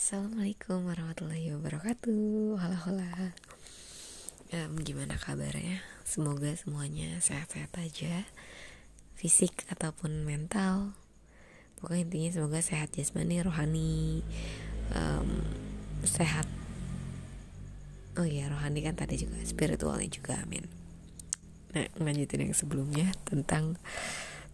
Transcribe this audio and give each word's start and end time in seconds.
Assalamualaikum 0.00 0.88
warahmatullahi 0.88 1.52
wabarakatuh. 1.60 2.56
Halo 2.56 2.76
halo 2.88 3.04
um, 4.48 4.72
Gimana 4.80 5.20
kabarnya? 5.20 5.84
Semoga 6.08 6.56
semuanya 6.56 7.20
sehat-sehat 7.20 7.68
aja 7.76 8.24
Fisik 9.12 9.52
ataupun 9.68 10.24
mental. 10.24 10.96
Pokoknya 11.76 12.08
intinya 12.08 12.30
semoga 12.32 12.64
sehat 12.64 12.96
jasmani, 12.96 13.44
rohani 13.44 14.24
um, 14.96 15.44
Sehat. 16.08 16.48
Oh 18.16 18.24
iya 18.24 18.48
rohani 18.48 18.80
kan 18.80 18.96
tadi 18.96 19.20
juga 19.20 19.36
Spiritualnya 19.44 20.08
juga 20.08 20.40
amin. 20.40 20.64
Nah 21.76 21.84
lanjutin 22.00 22.48
yang 22.48 22.56
sebelumnya 22.56 23.12
Tentang 23.28 23.76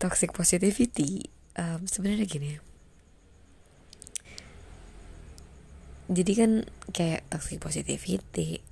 toxic 0.03 0.35
positivity. 0.35 1.31
Um, 1.55 1.87
Sebenarnya 1.87 2.27
gini 2.27 2.59
jadi 6.07 6.33
kan 6.39 6.51
kayak 6.95 7.27
toxic 7.27 7.59
positivity 7.59 8.63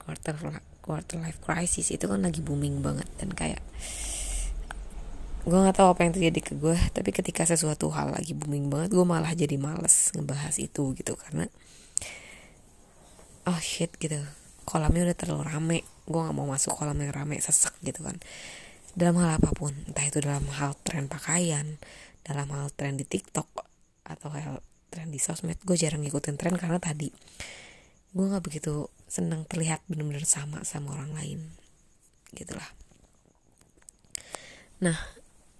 quarter 0.00 0.34
quarter 0.80 1.20
life 1.20 1.36
crisis 1.44 1.92
itu 1.92 2.08
kan 2.08 2.24
lagi 2.24 2.40
booming 2.40 2.80
banget 2.80 3.08
dan 3.20 3.28
kayak 3.36 3.60
gue 5.48 5.56
nggak 5.56 5.80
tahu 5.80 5.88
apa 5.96 6.00
yang 6.04 6.12
terjadi 6.12 6.40
ke 6.44 6.52
gue 6.60 6.76
tapi 6.92 7.08
ketika 7.08 7.48
sesuatu 7.48 7.88
hal 7.88 8.12
lagi 8.12 8.36
booming 8.36 8.68
banget 8.68 8.92
gue 8.92 9.04
malah 9.04 9.32
jadi 9.32 9.56
males 9.56 10.12
ngebahas 10.12 10.56
itu 10.60 10.92
gitu. 10.92 11.16
Karena 11.16 11.48
oh 13.48 13.60
shit 13.60 13.92
gitu 13.96 14.20
kolamnya 14.68 15.08
udah 15.08 15.16
terlalu 15.16 15.42
rame 15.48 15.78
gue 16.04 16.20
nggak 16.20 16.36
mau 16.36 16.44
masuk 16.44 16.76
kolam 16.76 17.00
yang 17.00 17.16
rame 17.16 17.40
sesek 17.40 17.72
gitu 17.80 18.04
kan. 18.04 18.20
Dalam 18.92 19.16
hal 19.24 19.40
apa 19.40 19.56
pun 19.56 19.72
entah 19.88 20.04
itu 20.04 20.20
dalam 20.20 20.44
hal 20.52 20.76
tren 20.84 21.08
pakaian 21.08 21.80
dalam 22.28 22.48
hal 22.52 22.68
tren 22.76 23.00
di 23.00 23.08
TikTok 23.08 23.48
atau 24.04 24.28
hal 24.32 24.60
tren 24.88 25.12
di 25.12 25.20
sosmed. 25.20 25.60
Gue 25.62 25.76
jarang 25.76 26.04
ngikutin 26.04 26.36
tren 26.36 26.56
karena 26.56 26.80
tadi 26.80 27.12
gue 28.08 28.24
nggak 28.24 28.40
begitu 28.40 28.88
senang 29.04 29.44
terlihat 29.44 29.84
bener-bener 29.86 30.24
sama 30.24 30.64
sama 30.64 30.96
orang 30.96 31.12
lain. 31.16 31.40
Gitulah. 32.32 32.68
Nah 34.84 34.98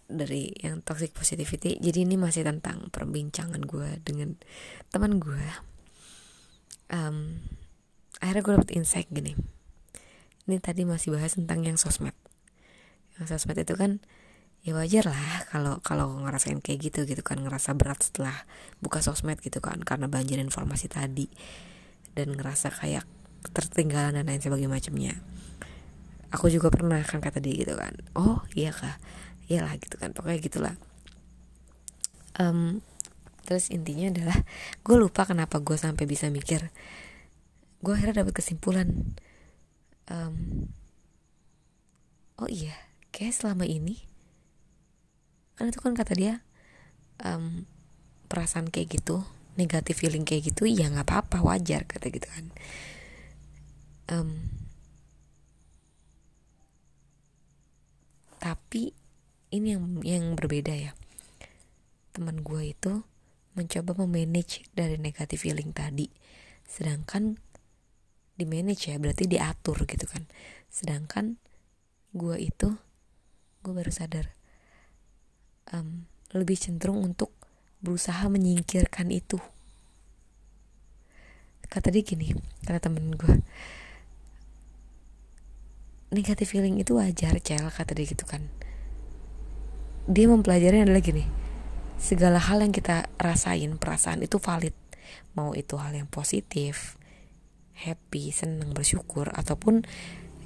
dari 0.08 0.56
yang 0.64 0.80
toxic 0.80 1.12
positivity 1.12 1.76
jadi 1.76 2.08
ini 2.08 2.16
masih 2.16 2.48
tentang 2.48 2.88
perbincangan 2.88 3.60
gue 3.68 4.00
dengan 4.00 4.40
teman 4.88 5.20
gue 5.20 5.44
um, 6.88 7.44
akhirnya 8.20 8.42
gue 8.42 8.54
dapet 8.58 8.70
insight 8.74 9.08
gini. 9.12 9.36
Ini 10.48 10.56
tadi 10.64 10.88
masih 10.88 11.12
bahas 11.12 11.36
tentang 11.36 11.60
yang 11.60 11.76
sosmed. 11.76 12.16
Yang 13.20 13.36
sosmed 13.36 13.60
itu 13.60 13.76
kan 13.76 14.00
ya 14.69 14.77
wajar 14.77 15.08
lah 15.08 15.48
kalau 15.48 15.80
kalau 15.80 16.20
ngerasain 16.20 16.61
kayak 16.61 16.92
gitu 16.92 17.08
gitu 17.08 17.24
kan. 17.24 17.41
Ngerasa 17.41 17.72
berat 17.72 18.05
setelah 18.05 18.36
buka 18.84 19.00
sosmed 19.00 19.41
gitu 19.41 19.64
kan 19.64 19.80
karena 19.80 20.12
banjir 20.12 20.36
informasi 20.36 20.92
tadi. 20.92 21.33
Dan 22.12 22.36
ngerasa 22.36 22.69
kayak 22.69 23.08
tertinggalan 23.56 24.12
dan 24.20 24.28
lain 24.28 24.44
sebagainya 24.44 24.69
macamnya. 24.69 25.14
Aku 26.28 26.52
juga 26.52 26.69
pernah 26.69 27.00
kan 27.00 27.25
kata 27.25 27.41
dia 27.41 27.56
gitu 27.56 27.72
kan. 27.80 27.97
Oh 28.12 28.44
iya 28.52 28.69
kah? 28.77 29.00
Iyalah 29.48 29.80
gitu 29.80 29.97
kan. 29.97 30.12
Pokoknya 30.12 30.38
gitulah. 30.44 30.75
Um, 32.36 32.84
terus 33.48 33.72
intinya 33.72 34.12
adalah 34.12 34.38
gue 34.84 34.97
lupa 35.00 35.25
kenapa 35.25 35.64
gue 35.64 35.80
sampai 35.80 36.05
bisa 36.05 36.28
mikir. 36.28 36.69
Gue 37.80 37.97
akhirnya 37.97 38.20
dapat 38.27 38.36
kesimpulan. 38.36 39.16
Um, 40.08 40.69
oh 42.41 42.48
iya 42.48 42.72
kayak 43.12 43.34
selama 43.34 43.66
ini 43.66 44.07
kan 45.58 45.66
itu 45.66 45.82
kan 45.82 45.98
kata 45.98 46.14
dia 46.14 46.34
um, 47.26 47.66
perasaan 48.30 48.70
kayak 48.70 49.02
gitu 49.02 49.26
negatif 49.58 50.06
feeling 50.06 50.22
kayak 50.22 50.54
gitu 50.54 50.70
ya 50.70 50.86
nggak 50.86 51.02
apa-apa 51.02 51.42
wajar 51.42 51.82
kata 51.82 52.14
gitu 52.14 52.30
kan. 52.30 52.46
Um, 54.08 54.46
tapi 58.38 58.94
ini 59.50 59.74
yang 59.74 59.84
yang 60.06 60.24
berbeda 60.38 60.70
ya. 60.78 60.94
Teman 62.14 62.47
gue 62.47 62.70
itu 62.70 63.02
mencoba 63.58 63.98
memanage 63.98 64.62
dari 64.70 64.94
negatif 65.02 65.42
feeling 65.42 65.74
tadi 65.74 66.06
sedangkan 66.68 67.42
di 68.38 68.47
manage 68.47 68.94
ya 68.94 69.02
berarti 69.02 69.26
diatur 69.26 69.82
gitu 69.91 70.06
kan. 70.06 70.30
Sedangkan 70.70 71.42
gue 72.14 72.38
itu 72.38 72.78
gue 73.66 73.72
baru 73.74 73.91
sadar 73.91 74.38
um, 75.72 76.04
lebih 76.34 76.56
cenderung 76.60 77.00
untuk 77.02 77.32
berusaha 77.80 78.26
menyingkirkan 78.28 79.08
itu. 79.12 79.38
Kata 81.68 81.92
dia 81.92 82.00
gini 82.00 82.32
kata 82.64 82.88
temen 82.88 83.12
gue 83.12 83.44
negatif 86.08 86.56
feeling 86.56 86.80
itu 86.80 86.96
wajar 86.96 87.36
cel 87.44 87.68
kata 87.68 87.92
dia 87.92 88.08
gitu 88.08 88.24
kan. 88.24 88.48
Dia 90.08 90.24
mempelajari 90.32 90.80
adalah 90.80 91.04
gini 91.04 91.28
segala 92.00 92.40
hal 92.40 92.64
yang 92.64 92.72
kita 92.72 93.12
rasain 93.20 93.76
perasaan 93.76 94.24
itu 94.24 94.40
valid. 94.40 94.72
Mau 95.36 95.52
itu 95.52 95.76
hal 95.76 95.92
yang 95.92 96.08
positif 96.08 96.96
happy 97.78 98.34
senang 98.34 98.74
bersyukur 98.74 99.30
ataupun 99.30 99.86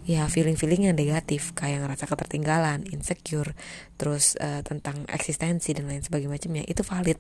ya 0.02 0.26
feeling-feeling 0.26 0.90
yang 0.90 0.96
negatif 0.98 1.54
kayak 1.54 1.86
ngerasa 1.86 2.10
ketertinggalan, 2.10 2.82
insecure, 2.90 3.54
terus 3.94 4.34
uh, 4.42 4.60
tentang 4.66 5.06
eksistensi 5.06 5.70
dan 5.74 5.86
lain 5.86 6.02
sebagainya 6.02 6.32
macamnya 6.34 6.64
itu 6.66 6.82
valid. 6.82 7.18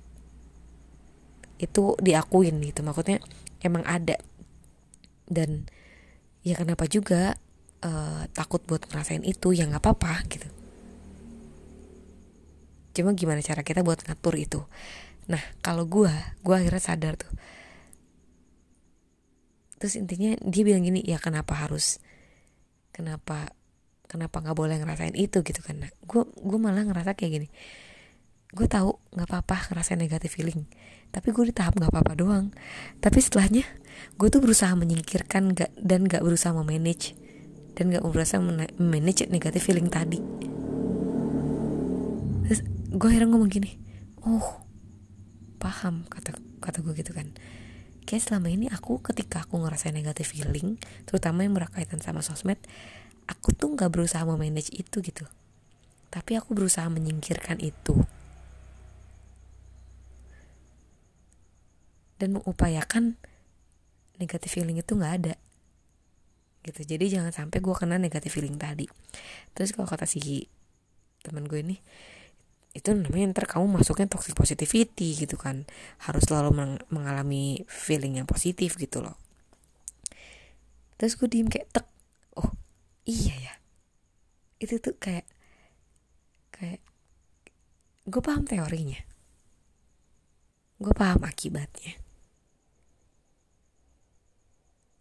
Itu 1.62 1.94
diakuin 2.02 2.58
gitu. 2.66 2.82
Maksudnya 2.82 3.22
emang 3.62 3.86
ada. 3.86 4.18
Dan 5.30 5.70
ya 6.42 6.58
kenapa 6.58 6.90
juga 6.90 7.38
uh, 7.86 8.26
takut 8.34 8.62
buat 8.66 8.82
ngerasain 8.90 9.22
itu 9.22 9.54
ya 9.54 9.70
nggak 9.70 9.82
apa-apa 9.82 10.26
gitu. 10.26 10.48
Cuma 12.92 13.14
gimana 13.16 13.40
cara 13.40 13.62
kita 13.64 13.80
buat 13.86 14.04
ngatur 14.04 14.34
itu. 14.36 14.60
Nah, 15.30 15.40
kalau 15.64 15.86
gue, 15.86 16.12
gue 16.42 16.54
akhirnya 16.54 16.82
sadar 16.82 17.14
tuh. 17.16 17.30
Terus 19.80 19.94
intinya 19.96 20.36
dia 20.44 20.62
bilang 20.66 20.84
gini, 20.84 21.00
ya 21.00 21.16
kenapa 21.16 21.56
harus 21.56 22.02
kenapa 22.92 23.50
kenapa 24.06 24.44
nggak 24.44 24.56
boleh 24.56 24.76
ngerasain 24.76 25.16
itu 25.16 25.40
gitu 25.40 25.60
kan 25.64 25.80
gue 25.88 26.22
gue 26.28 26.58
malah 26.60 26.84
ngerasa 26.84 27.16
kayak 27.16 27.32
gini. 27.40 27.48
Gue 28.52 28.68
tahu 28.68 29.00
nggak 29.16 29.28
apa-apa 29.32 29.72
ngerasain 29.72 29.96
negatif 29.96 30.36
feeling 30.36 30.68
tapi 31.12 31.28
gue 31.32 31.48
di 31.48 31.54
tahap 31.56 31.76
nggak 31.76 31.92
apa-apa 31.92 32.12
doang. 32.16 32.46
Tapi 33.00 33.18
setelahnya 33.18 33.64
gue 34.16 34.28
tuh 34.32 34.40
berusaha 34.40 34.72
menyingkirkan 34.72 35.52
gak, 35.52 35.72
dan 35.76 36.08
gak 36.08 36.24
berusaha 36.24 36.56
memanage 36.56 37.12
dan 37.76 37.92
gak 37.92 38.04
berusaha 38.04 38.40
manage 38.80 39.28
negatif 39.28 39.68
feeling 39.68 39.88
tadi. 39.92 40.20
Terus 42.48 42.60
gue 42.92 43.08
akhirnya 43.08 43.32
ngomong 43.32 43.48
gini 43.48 43.80
oh 44.26 44.62
paham 45.58 46.06
kata 46.10 46.34
kata 46.62 46.78
gue 46.82 46.94
gitu 46.98 47.14
kan 47.14 47.30
kayak 48.02 48.22
selama 48.22 48.48
ini 48.50 48.66
aku 48.68 48.98
ketika 49.00 49.46
aku 49.46 49.62
ngerasain 49.62 49.94
negatif 49.94 50.34
feeling 50.34 50.76
terutama 51.06 51.46
yang 51.46 51.54
berkaitan 51.54 52.02
sama 52.02 52.20
sosmed 52.20 52.58
aku 53.26 53.54
tuh 53.54 53.72
nggak 53.74 53.90
berusaha 53.92 54.22
memanage 54.26 54.72
itu 54.74 55.00
gitu. 55.02 55.26
Tapi 56.12 56.36
aku 56.36 56.52
berusaha 56.52 56.86
menyingkirkan 56.92 57.62
itu. 57.62 57.96
Dan 62.20 62.38
mengupayakan 62.38 63.18
negatif 64.20 64.60
feeling 64.60 64.78
itu 64.78 64.92
nggak 64.94 65.14
ada. 65.24 65.34
Gitu. 66.62 66.86
Jadi 66.86 67.18
jangan 67.18 67.34
sampai 67.34 67.58
gue 67.58 67.74
kena 67.74 67.98
negatif 67.98 68.38
feeling 68.38 68.54
tadi. 68.60 68.86
Terus 69.56 69.74
kalau 69.74 69.88
kata 69.88 70.06
si 70.06 70.46
teman 71.22 71.46
gue 71.46 71.62
ini 71.62 71.76
itu 72.72 72.88
namanya 72.96 73.36
ntar 73.36 73.44
kamu 73.44 73.68
masuknya 73.68 74.08
toxic 74.08 74.32
positivity 74.32 75.12
gitu 75.12 75.36
kan. 75.36 75.68
Harus 76.08 76.24
selalu 76.24 76.50
meng 76.56 76.72
mengalami 76.88 77.60
feeling 77.68 78.16
yang 78.16 78.28
positif 78.28 78.80
gitu 78.80 79.04
loh. 79.04 79.16
Terus 80.96 81.20
gue 81.20 81.28
diem 81.28 81.48
kayak 81.52 81.68
tek 81.68 81.86
oh 82.40 82.48
iya 83.04 83.36
ya. 83.36 83.54
Itu 84.56 84.80
tuh 84.80 84.96
kayak 84.96 85.28
kayak 86.56 86.80
gue 88.08 88.22
paham 88.24 88.48
teorinya. 88.48 89.00
Gue 90.80 90.94
paham 90.96 91.28
akibatnya. 91.28 92.00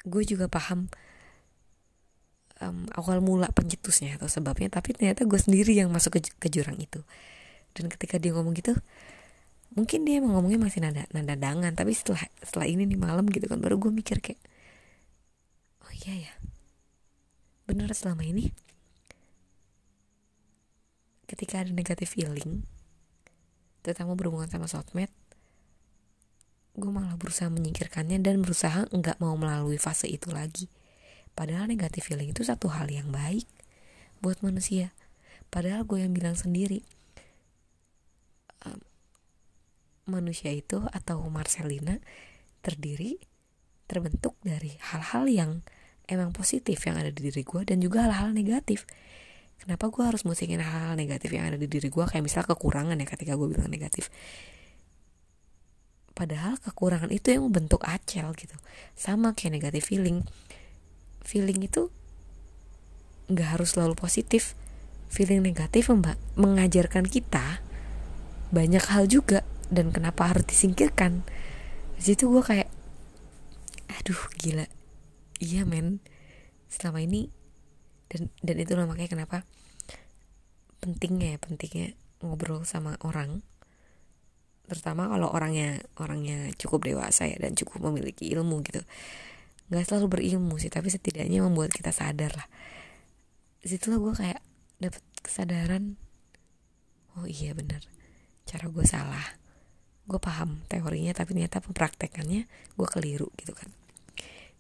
Gue 0.04 0.28
juga 0.28 0.52
paham 0.52 0.92
um, 2.62 2.86
awal 3.00 3.24
mula 3.24 3.48
pencetusnya 3.50 4.20
atau 4.20 4.30
sebabnya 4.30 4.70
tapi 4.70 4.94
ternyata 4.94 5.26
gue 5.26 5.40
sendiri 5.40 5.74
yang 5.74 5.90
masuk 5.90 6.22
ke, 6.22 6.30
ke 6.38 6.48
jurang 6.52 6.78
itu 6.78 7.02
dan 7.78 7.86
ketika 7.92 8.20
dia 8.20 8.36
ngomong 8.36 8.56
gitu 8.58 8.76
mungkin 9.72 10.04
dia 10.04 10.20
emang 10.20 10.36
ngomongnya 10.36 10.60
masih 10.60 10.84
nada 10.84 11.08
nada 11.16 11.36
dangan. 11.40 11.72
Tapi 11.72 11.96
setelah 11.96 12.24
setelah 12.44 12.68
ini 12.68 12.84
nih 12.88 13.00
malam 13.00 13.28
gitu 13.32 13.48
kan 13.48 13.60
baru 13.64 13.80
gue 13.80 13.92
mikir 13.92 14.20
kayak 14.20 14.40
oh 15.88 15.92
iya 16.04 16.28
ya 16.28 16.34
bener 17.66 17.88
selama 17.96 18.28
ini 18.28 18.52
ketika 21.32 21.64
ada 21.64 21.72
negatif 21.72 22.20
feeling 22.20 22.68
terutama 23.80 24.20
berhubungan 24.20 24.52
sama 24.52 24.68
sosmed 24.68 25.08
gue 26.72 26.92
malah 26.92 27.20
berusaha 27.20 27.52
menyingkirkannya 27.52 28.24
dan 28.24 28.40
berusaha 28.40 28.88
nggak 28.92 29.20
mau 29.20 29.36
melalui 29.36 29.76
fase 29.76 30.08
itu 30.08 30.32
lagi. 30.32 30.72
Padahal 31.36 31.68
negatif 31.68 32.12
feeling 32.12 32.32
itu 32.32 32.44
satu 32.48 32.72
hal 32.72 32.88
yang 32.88 33.12
baik 33.12 33.44
buat 34.24 34.40
manusia. 34.40 34.96
Padahal 35.52 35.84
gue 35.84 36.00
yang 36.00 36.16
bilang 36.16 36.40
sendiri 36.40 36.80
um, 38.64 38.80
manusia 40.12 40.52
itu 40.52 40.84
atau 40.92 41.24
Marcelina 41.32 41.96
terdiri 42.60 43.18
terbentuk 43.88 44.36
dari 44.44 44.76
hal-hal 44.92 45.26
yang 45.32 45.52
emang 46.12 46.36
positif 46.36 46.84
yang 46.84 47.00
ada 47.00 47.12
di 47.12 47.32
diri 47.32 47.44
gue 47.44 47.62
dan 47.64 47.80
juga 47.80 48.08
hal-hal 48.08 48.36
negatif. 48.36 48.84
Kenapa 49.60 49.88
gue 49.88 50.04
harus 50.04 50.28
musingin 50.28 50.60
hal-hal 50.60 51.00
negatif 51.00 51.32
yang 51.32 51.48
ada 51.48 51.56
di 51.56 51.72
diri 51.72 51.88
gue 51.88 52.04
kayak 52.04 52.24
misalnya 52.26 52.52
kekurangan 52.52 52.98
ya 52.98 53.08
ketika 53.08 53.40
gue 53.40 53.48
bilang 53.48 53.72
negatif. 53.72 54.12
Padahal 56.12 56.60
kekurangan 56.60 57.10
itu 57.10 57.32
yang 57.32 57.48
membentuk 57.48 57.88
acel 57.88 58.36
gitu. 58.36 58.58
Sama 58.98 59.32
kayak 59.32 59.62
negatif 59.62 59.88
feeling. 59.88 60.28
Feeling 61.24 61.64
itu 61.64 61.88
nggak 63.32 63.58
harus 63.58 63.78
selalu 63.78 63.96
positif. 63.96 64.58
Feeling 65.12 65.44
negatif 65.44 65.92
mengajarkan 66.40 67.04
kita 67.08 67.60
banyak 68.52 68.84
hal 68.92 69.08
juga 69.08 69.48
dan 69.72 69.96
kenapa 69.96 70.32
harus 70.32 70.44
disingkirkan. 70.48 71.24
Di 71.96 72.04
situ 72.12 72.28
gue 72.28 72.44
kayak 72.44 72.70
aduh 73.88 74.22
gila. 74.38 74.68
Iya 75.40 75.64
men. 75.64 76.04
Selama 76.68 77.04
ini 77.04 77.32
dan 78.12 78.28
dan 78.44 78.56
itulah 78.60 78.84
makanya 78.88 79.16
kenapa 79.16 79.38
pentingnya 80.84 81.36
ya 81.36 81.40
pentingnya 81.40 81.88
ngobrol 82.20 82.68
sama 82.68 83.00
orang. 83.08 83.42
Terutama 84.68 85.08
kalau 85.08 85.32
orangnya 85.32 85.84
orangnya 86.00 86.52
cukup 86.60 86.88
dewasa 86.88 87.28
ya 87.28 87.40
dan 87.40 87.56
cukup 87.56 87.92
memiliki 87.92 88.28
ilmu 88.32 88.64
gitu. 88.68 88.84
Nggak 89.72 89.88
selalu 89.88 90.20
berilmu 90.20 90.60
sih 90.60 90.68
tapi 90.68 90.92
setidaknya 90.92 91.44
membuat 91.44 91.72
kita 91.72 91.96
sadar 91.96 92.36
lah. 92.36 92.48
Di 93.64 93.72
situlah 93.72 94.00
gue 94.00 94.14
kayak 94.16 94.42
dapet 94.82 95.04
kesadaran 95.22 95.96
oh 97.16 97.30
iya 97.30 97.54
bener 97.54 97.86
cara 98.52 98.68
gue 98.68 98.84
salah. 98.84 99.26
Gue 100.04 100.20
paham 100.20 100.60
teorinya 100.68 101.16
tapi 101.16 101.32
ternyata 101.32 101.64
praktekannya 101.64 102.52
gue 102.76 102.88
keliru 102.92 103.32
gitu 103.40 103.56
kan. 103.56 103.72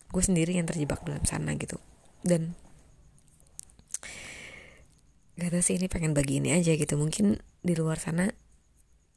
Gue 0.08 0.24
sendiri 0.24 0.56
yang 0.56 0.64
terjebak 0.64 1.04
dalam 1.04 1.28
sana 1.28 1.52
gitu. 1.60 1.76
Dan 2.24 2.56
gak 5.36 5.52
tau 5.52 5.64
sih 5.64 5.76
ini 5.76 5.92
pengen 5.92 6.16
bagi 6.16 6.40
ini 6.40 6.56
aja 6.56 6.72
gitu. 6.72 6.96
Mungkin 6.96 7.44
di 7.60 7.74
luar 7.76 8.00
sana 8.00 8.32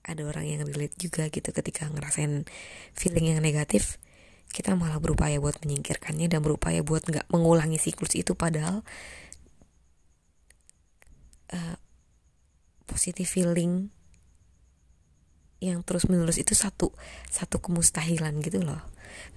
ada 0.02 0.22
orang 0.26 0.50
yang 0.50 0.60
relate 0.66 0.98
juga 0.98 1.30
gitu. 1.30 1.54
Ketika 1.54 1.86
ngerasain 1.86 2.42
feeling 2.98 3.30
yang 3.30 3.40
negatif 3.40 4.02
kita 4.54 4.78
malah 4.78 5.02
berupaya 5.02 5.42
buat 5.42 5.58
menyingkirkannya 5.66 6.30
dan 6.30 6.38
berupaya 6.38 6.78
buat 6.86 7.02
nggak 7.06 7.26
mengulangi 7.30 7.78
siklus 7.78 8.14
itu. 8.14 8.38
Padahal 8.38 8.86
uh, 11.50 11.76
positive 12.86 13.26
feeling 13.26 13.90
yang 15.64 15.80
terus 15.80 16.04
menerus 16.12 16.36
itu 16.36 16.52
satu 16.52 16.92
satu 17.32 17.56
kemustahilan 17.60 18.36
gitu 18.44 18.60
loh. 18.60 18.84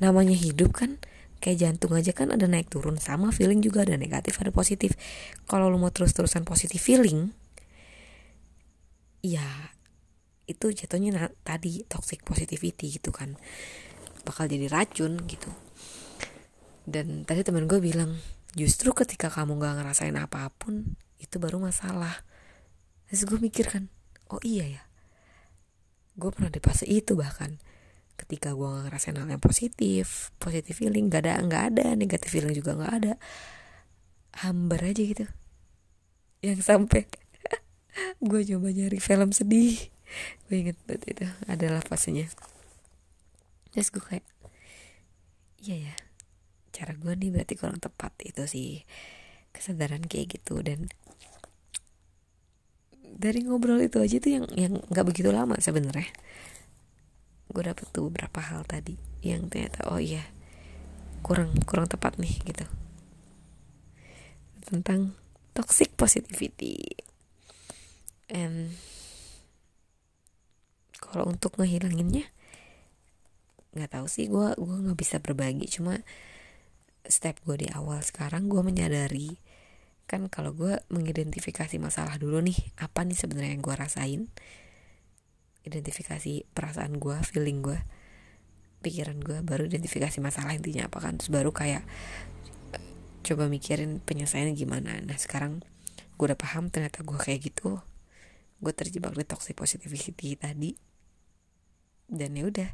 Namanya 0.03 0.35
hidup 0.35 0.75
kan 0.75 0.99
kayak 1.39 1.57
jantung 1.61 1.93
aja 1.93 2.11
kan 2.11 2.33
ada 2.33 2.49
naik 2.49 2.67
turun 2.67 2.97
sama 2.97 3.29
feeling 3.29 3.63
juga 3.63 3.87
ada 3.87 3.95
negatif 3.95 4.35
ada 4.43 4.51
positif. 4.51 4.97
Kalau 5.47 5.71
lo 5.71 5.79
mau 5.79 5.93
terus 5.93 6.11
terusan 6.11 6.43
positif 6.43 6.83
feeling 6.83 7.31
ya 9.23 9.73
itu 10.47 10.71
jatuhnya 10.71 11.31
tadi 11.43 11.83
toxic 11.87 12.23
positivity 12.27 12.99
gitu 12.99 13.15
kan. 13.15 13.39
Bakal 14.27 14.51
jadi 14.51 14.67
racun 14.67 15.23
gitu. 15.27 15.51
Dan 16.87 17.27
tadi 17.27 17.43
teman 17.43 17.67
gue 17.67 17.79
bilang 17.83 18.15
justru 18.55 18.95
ketika 18.95 19.27
kamu 19.27 19.59
gak 19.59 19.83
ngerasain 19.83 20.15
apa 20.15 20.51
pun 20.55 20.95
itu 21.19 21.39
baru 21.39 21.59
masalah. 21.59 22.23
Terus 23.07 23.23
gue 23.27 23.39
mikir 23.39 23.71
kan 23.71 23.87
oh 24.31 24.41
iya 24.43 24.65
ya 24.67 24.86
gue 26.17 26.29
pernah 26.33 26.49
di 26.49 26.57
fase 26.57 26.89
itu 26.89 27.13
bahkan. 27.13 27.61
Ketika 28.17 28.57
gue 28.57 28.89
ngerasain 28.89 29.13
hal 29.13 29.29
yang 29.29 29.37
positif 29.37 30.33
positif 30.41 30.81
feeling 30.81 31.05
gak 31.05 31.29
ada 31.29 31.37
nggak 31.37 31.63
ada 31.69 31.85
negatif 31.93 32.33
feeling 32.33 32.57
juga 32.57 32.73
nggak 32.73 32.93
ada. 32.97 33.13
Hambar 34.41 34.81
aja 34.89 35.01
gitu. 35.01 35.25
Yang 36.41 36.65
sampai 36.65 37.05
gue 38.29 38.41
coba 38.53 38.67
nyari 38.73 38.97
film 38.97 39.29
sedih. 39.29 39.77
Gue 40.49 40.65
inget 40.65 40.77
banget 40.89 41.03
itu 41.13 41.25
adalah 41.45 41.85
fasenya. 41.85 42.25
Terus 43.71 43.93
gue 43.93 44.01
kayak 44.01 44.25
iya 45.61 45.89
ya 45.89 45.95
cara 46.73 46.93
gue 46.97 47.13
nih 47.13 47.29
berarti 47.29 47.53
kurang 47.53 47.77
tepat. 47.77 48.17
Itu 48.25 48.49
sih 48.49 48.81
kesadaran 49.53 50.05
kayak 50.05 50.41
gitu 50.41 50.61
dan 50.65 50.89
dari 53.15 53.45
ngobrol 53.47 53.79
itu 53.79 54.03
aja 54.03 54.17
tuh 54.19 54.31
yang 54.41 54.45
yang 54.53 54.73
nggak 54.91 55.05
begitu 55.07 55.31
lama 55.31 55.55
sebenarnya. 55.57 56.11
Gue 57.47 57.63
dapet 57.63 57.87
tuh 57.95 58.11
beberapa 58.11 58.43
hal 58.43 58.67
tadi 58.67 58.99
yang 59.23 59.47
ternyata 59.47 59.87
oh 59.87 59.97
iya 60.01 60.27
kurang 61.23 61.55
kurang 61.63 61.87
tepat 61.87 62.19
nih 62.19 62.35
gitu. 62.43 62.65
Tentang 64.67 65.15
toxic 65.55 65.95
positivity. 65.95 66.83
And 68.27 68.75
kalau 70.99 71.31
untuk 71.31 71.55
ngehilanginnya 71.55 72.27
nggak 73.77 73.93
tahu 73.93 74.07
sih 74.09 74.27
gue 74.27 74.57
gue 74.59 74.77
nggak 74.83 74.99
bisa 74.99 75.23
berbagi. 75.23 75.65
Cuma 75.71 76.03
step 77.07 77.39
gue 77.47 77.63
di 77.63 77.67
awal 77.71 78.03
sekarang 78.03 78.51
gue 78.51 78.59
menyadari 78.59 79.39
kan 80.07 80.31
kalau 80.31 80.55
gue 80.55 80.79
mengidentifikasi 80.87 81.75
masalah 81.83 82.15
dulu 82.15 82.39
nih 82.39 82.55
apa 82.79 83.03
nih 83.03 83.19
sebenarnya 83.19 83.59
yang 83.59 83.63
gue 83.63 83.75
rasain? 83.75 84.21
Identifikasi 85.67 86.47
perasaan 86.55 86.95
gue 86.95 87.19
feeling 87.27 87.59
gue 87.59 87.79
pikiran 88.79 89.19
gue 89.19 89.43
baru 89.43 89.67
identifikasi 89.67 90.23
masalah 90.23 90.55
intinya 90.55 90.87
apa 90.87 91.03
kan. 91.03 91.19
Terus 91.19 91.27
baru 91.27 91.51
kayak 91.51 91.83
coba 93.27 93.51
mikirin 93.51 93.99
penyelesaiannya 93.99 94.55
gimana. 94.55 95.03
Nah 95.03 95.19
sekarang 95.19 95.59
gue 96.15 96.25
udah 96.25 96.39
paham 96.39 96.71
ternyata 96.71 97.03
gue 97.03 97.19
kayak 97.19 97.51
gitu 97.51 97.83
gue 98.57 98.73
terjebak 98.73 99.13
di 99.13 99.27
toxic 99.27 99.59
positivity 99.59 100.39
tadi. 100.39 100.71
Dan 102.07 102.39
ya 102.39 102.47
udah 102.47 102.69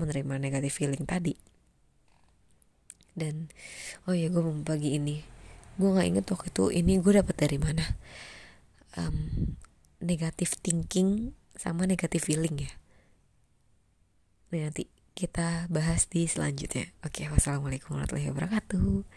menerima 0.00 0.40
negatif 0.40 0.80
feeling 0.80 1.04
tadi. 1.04 1.36
Dan 3.12 3.52
oh 4.08 4.16
ya 4.16 4.32
gue 4.32 4.40
mau 4.40 4.56
bagi 4.64 4.96
ini 4.96 5.39
gue 5.80 5.90
nggak 5.96 6.08
inget 6.12 6.26
waktu 6.28 6.48
itu 6.52 6.64
ini 6.76 6.92
gue 7.00 7.12
dapat 7.16 7.36
dari 7.40 7.56
mana. 7.56 7.84
Um, 9.00 9.56
negatif 10.04 10.60
thinking 10.60 11.32
sama 11.56 11.88
negatif 11.88 12.28
feeling 12.28 12.68
ya. 12.68 12.72
Nanti 14.52 14.92
kita 15.16 15.66
bahas 15.72 16.04
di 16.12 16.28
selanjutnya. 16.28 16.92
Oke 17.00 17.24
wassalamualaikum 17.32 17.96
warahmatullahi 17.96 18.28
wabarakatuh 18.28 19.08